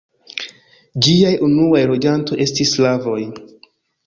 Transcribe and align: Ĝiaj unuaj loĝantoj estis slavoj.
Ĝiaj 1.07 1.33
unuaj 1.49 1.83
loĝantoj 1.93 2.39
estis 2.47 2.73
slavoj. 2.79 3.21